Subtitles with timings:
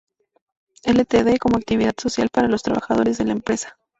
[0.83, 3.77] Ltd, como actividad social para los trabajadores de la empresa.